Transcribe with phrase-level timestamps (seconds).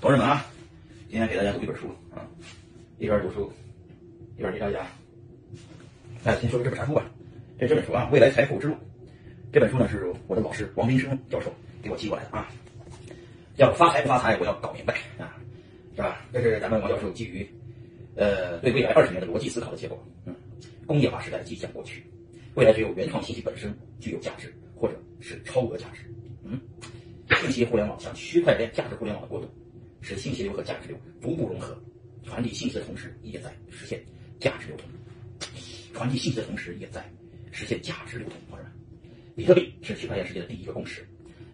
[0.00, 0.46] 同志们啊，
[1.10, 2.22] 今天给大家读一本书啊，
[2.98, 3.52] 一边读书
[4.36, 4.86] 一边给大家。
[6.22, 7.04] 哎，先说说这本啥书吧？
[7.58, 8.74] 这这本书啊，《未来财富之路》。
[9.52, 12.48] 这本书呢是我的老师王斌生教授给我寄过来的啊，
[13.56, 15.34] 要发财不发财，我要搞明白啊，
[15.96, 16.24] 是吧？
[16.32, 17.44] 这是咱们王教授基于
[18.14, 20.00] 呃对未来二十年的逻辑思考的结果。
[20.26, 20.34] 嗯，
[20.86, 22.04] 工业化时代即将过去，
[22.54, 26.02] 未来只有原创信息本身具有价值，或者是超额价值。
[26.44, 26.60] 嗯，
[27.40, 29.48] 信息互联网向区块链价值互联网的过渡。
[30.08, 31.78] 使信息流和价值流逐步融合，
[32.24, 34.02] 传递信息的同时，也在实现
[34.40, 34.88] 价值流通。
[35.92, 37.04] 传递信息的同时，也在
[37.52, 38.38] 实现价值流通。
[38.48, 38.72] 朋友们，
[39.36, 41.06] 比特币是区块链世界的第一个共识。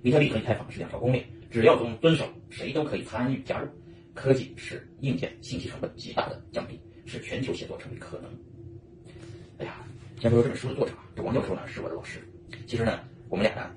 [0.04, 3.68] 比特币和以太坊是两条公链，只要遵遵守，谁都可以参与加入。
[4.14, 8.30] 科技使硬件信息成本极大的降低，使全球协作成为可能。
[9.58, 9.84] 哎呀，
[10.20, 12.20] 先说说这本书的作者，这王教授呢是我的老师。
[12.68, 13.74] 其实呢，我们俩呢，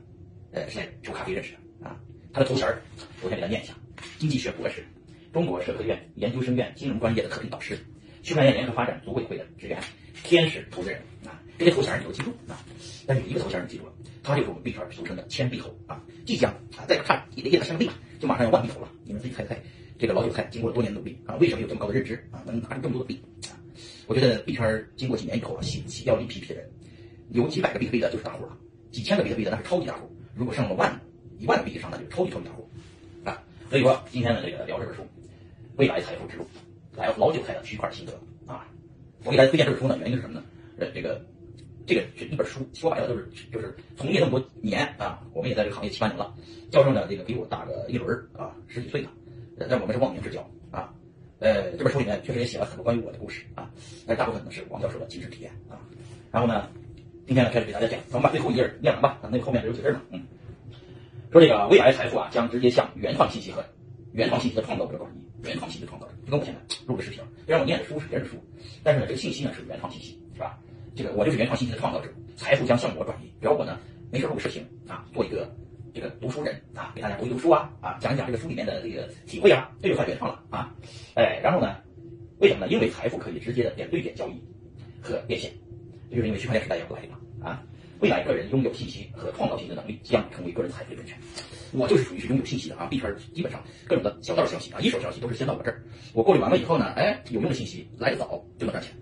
[0.52, 2.00] 呃，是在酒咖啡认识的啊。
[2.32, 2.80] 他的头衔儿，
[3.24, 3.74] 我先给他念一下。
[4.18, 4.84] 经济学博士，
[5.32, 7.78] 中国社科院研究生院金融专业的特聘导师，
[8.24, 9.80] 区块链联合发展组委会的职员，
[10.24, 12.58] 天使投资人啊，这些头衔你都记住啊。
[13.06, 13.94] 但是有一个头衔你记住了，
[14.24, 16.02] 他就是我们币圈俗称的千币猴啊。
[16.26, 17.88] 即将啊，再看一个亿的生币，
[18.20, 18.90] 就马上要万币猴了。
[19.04, 19.56] 你们自己猜猜，
[20.00, 23.54] 这个老韭菜经过了多年努力啊，为什么有这么高的认知啊，能拿出这么多的币啊？
[24.08, 26.68] 我觉得币圈经过几年以后啊，喜喜要一批批的人，
[27.30, 28.58] 有几百个比特币的就是大户了，
[28.92, 31.00] 几千个比特币的那是超级大户，如果上了万
[31.38, 32.68] 一万个币以上，那就是超级超级大户。
[33.70, 35.02] 所以说，今天的这个聊这本书
[35.76, 36.44] 《未来财富之路》，
[36.98, 38.14] 来老韭菜的区块心得
[38.52, 38.66] 啊！
[39.26, 40.44] 我给大家推荐这本书呢，原因是什么呢？
[40.80, 41.22] 呃，这个
[41.86, 46.34] 这个是一本书，说白了就是就是从业那么多年啊，我们也在这个行业七八年了。
[46.72, 49.10] 教授呢，这个比我大个一轮啊，十几岁呢，
[49.70, 50.94] 但我们是忘年之交啊。
[51.40, 53.70] 呃，这本书里面确实也写了很多关于我的故事啊，
[54.06, 55.76] 但是大部分呢是王教授的亲身体验啊。
[56.32, 56.70] 然后呢，
[57.26, 60.26] 今天呢开始给大家讲，咱们把最后一页念完吧，那个后面还有几页呢，嗯。
[61.32, 63.64] 说这个未来财富啊，将直接向原创信息和
[64.14, 65.28] 原创信息的创造者转移。
[65.44, 68.38] 原创信息的创造者，就跟我现在录的视频，虽然我念的书是别人的书，
[68.84, 70.58] 但是呢，这个信息呢是原创信息，是吧？
[70.96, 73.32] 这个我就是原创信息的创造者，财富将向我转移。
[73.40, 73.78] 只要我呢
[74.12, 75.54] 没事录个视频啊，做一个
[75.94, 80.74] 这个读书人啊，给大家读一读书啊，啊，讲一讲这个书里面的这个体会啊，这就算原创了啊。
[81.14, 81.76] 哎，然后呢，
[82.40, 82.72] 为什么呢？
[82.72, 84.42] 因为财富可以直接的点对点交易
[85.02, 85.52] 和变现，
[86.10, 87.64] 这就是因为区块链时代要来了啊。
[88.00, 91.18] 未来个人拥有信息和创造性的能力将成为个人财富的源泉。
[91.74, 98.94] 我就是属于是拥有信息的啊，币圈基本上各种的小道消息啊，一手消息都是先到我这儿，我过滤完了以后呢，哎，有用的信息来得早就能赚钱。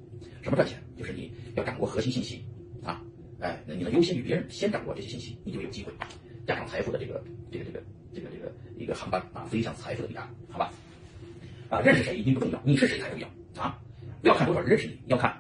[0.41, 0.81] 什么赚钱？
[0.97, 2.45] 就是你要掌握核心信息
[2.83, 3.01] 啊，
[3.39, 5.91] 哎，那你能优先于别人先掌握这些信息，你就有机会
[6.47, 10.71] 加上财富的这个这个这个这个这个一个航班啊，飞向财富的彼岸，好吧？
[11.69, 13.27] 啊，认识谁已经不重要，你是谁才重要
[13.61, 13.79] 啊！
[14.21, 15.35] 不要看多少人认识你，要看。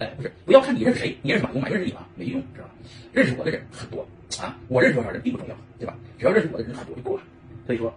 [0.00, 2.06] 哎，不是，不要看你认识谁，你认识马云，马云认识你吗？
[2.16, 2.74] 没用，知道吧？
[3.12, 4.00] 认识我的人很多
[4.40, 5.94] 啊，我认识多少人并不重要，对吧？
[6.18, 7.22] 只要认识我的人很多就够了。
[7.66, 7.94] 所以说，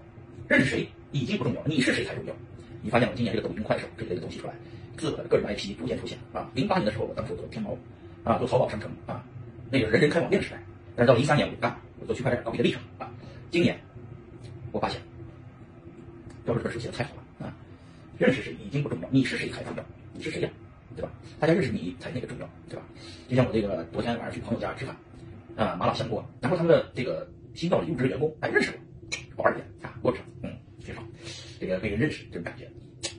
[0.49, 2.35] 认识谁已经不重要，你是谁才重要。
[2.81, 4.53] 你发现我今年这个抖音、快手这类的东西出来，
[4.97, 6.51] 自我的个人 IP 逐渐出现啊。
[6.53, 7.77] 零八年的时候，我当时做天猫
[8.25, 9.23] 啊，做淘宝商城啊，
[9.71, 10.61] 那个人人开网店的时代。
[10.95, 13.09] 但是到零三年我就干，我做区块链搞比特币城啊。
[13.49, 13.79] 今年
[14.73, 14.99] 我发现，
[16.45, 17.55] 教授这本书写的太好了啊。
[18.17, 19.85] 认识谁已经不重要，你是谁才重要。
[20.13, 20.49] 你是谁呀？
[20.95, 21.11] 对吧？
[21.39, 22.83] 大家认识你才那个重要，对吧？
[23.27, 24.95] 就像我这个昨天晚上去朋友家吃饭，
[25.55, 28.71] 啊，麻辣香锅，然后他们的这个新到的入职员工，哎，认识
[29.35, 30.51] 我，宝二姐啊，过程，嗯，
[30.83, 31.03] 挺好，
[31.59, 32.69] 这个被人认识这种感觉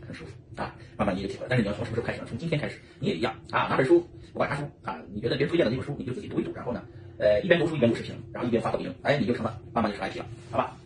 [0.07, 1.47] 很舒服啊，慢慢你就体会。
[1.49, 2.27] 但是你要从什么时候开始呢？
[2.29, 4.01] 从今天开始，你也一样啊，拿本书，
[4.33, 6.83] 不管啥书啊，你觉得别人推荐的那本书，你就自己读一读，然后呢，
[7.19, 10.77] 呃，一边读书一边录视频，然后一边发抖音，哎，你就成了，慢慢就成 IP 了，好吧？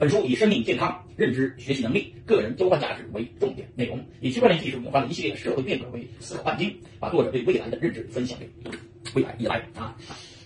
[0.00, 8.48] 本书以生命健康、认知、学习能力、个人交换价值为重点内容，以区块链技术引发了一系列社会变革为思考半径，把作者对未来的认知分享给。
[9.14, 9.94] 未来已来啊！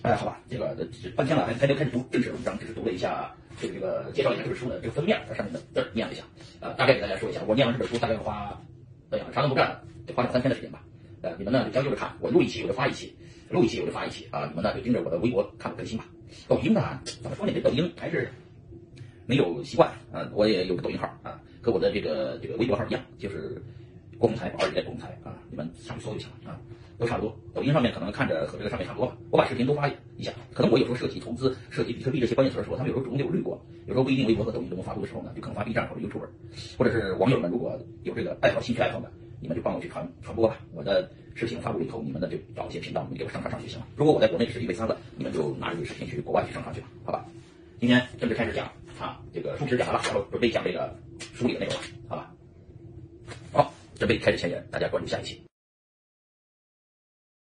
[0.01, 0.75] 哎，好吧，这个
[1.15, 6.23] 半天了，还还没开始读正式文章，只是读了一下这个这个介绍一下这本书的这个封面上面的字念了一下，
[6.59, 8.61] 呃，大概给大家说一下，我念完这本书大概花，
[9.11, 10.83] 哎呀，啥都不干，得花两三天的时间吧。
[11.21, 13.15] 呃，你们呢就将就着看，我录一期我就发一期，
[13.49, 16.05] 录一期我就发一期啊，你们呢就盯着我的微博看我更新吧。
[16.45, 17.53] 抖音呢，怎么说呢？
[17.55, 18.29] 这抖音还是。
[19.25, 23.61] 没有习惯啊，我也有个抖音号啊，和我的这个这个微博号一样，就是
[24.17, 26.59] 郭宏才宝二爷郭宏才啊，你们上去搜就行了啊，
[26.97, 27.35] 都差不多。
[27.53, 29.87] 抖音上面可能看着和这个上面差不多吧，我把视频都发
[30.17, 30.31] 一下。
[30.53, 36.27] 可能我有时候涉及投资、涉及比特币这些关键词的时候，他们有时候中间有略过，有时候不一定微博和抖音都能发布的时候呢，就可能发 B 站或者 YouTube，
[36.77, 39.11] 或者是网友们如果有这个爱好、兴趣爱好的，
[39.41, 40.59] 你们就帮我去传传播吧。
[40.73, 43.87] 我的视频发布了以后，你们呢就找一些频道，你们给我上传上去就行了。
[43.95, 47.25] 如果我在国内是一 V 三了，你们就拿这个视频去国外去上传去吧，好吧？
[47.79, 48.71] 今天正式开始讲。
[49.35, 52.31] 这个书皮讲完了，然后准备讲这个书里的内容了，好吧？
[53.51, 55.43] 好，准备开始前言，大家关注下一期。